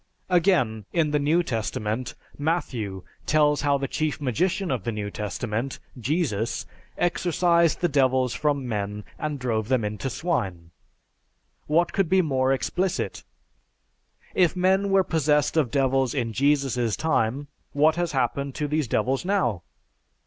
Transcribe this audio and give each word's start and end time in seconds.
Again, 0.31 0.85
in 0.91 1.11
the 1.11 1.19
New 1.19 1.43
Testament, 1.43 2.15
Matthew 2.35 3.03
tells 3.27 3.61
how 3.61 3.77
the 3.77 3.87
chief 3.87 4.19
magician 4.19 4.71
of 4.71 4.83
the 4.83 4.91
New 4.91 5.11
Testament, 5.11 5.77
Jesus, 5.95 6.65
exorcised 6.97 7.81
the 7.81 7.87
devils 7.87 8.33
from 8.33 8.67
men 8.67 9.03
and 9.19 9.37
drove 9.37 9.67
them 9.67 9.85
into 9.85 10.09
swine. 10.09 10.71
What 11.67 11.93
could 11.93 12.09
be 12.09 12.23
more 12.23 12.51
explicit? 12.51 13.23
If 14.33 14.55
men 14.55 14.89
were 14.89 15.03
possessed 15.03 15.55
of 15.55 15.69
devils 15.69 16.15
in 16.15 16.33
Jesus' 16.33 16.95
time, 16.95 17.47
what 17.73 17.95
has 17.97 18.11
happened 18.11 18.55
to 18.55 18.67
these 18.67 18.87
devils 18.87 19.23
now? 19.23 19.61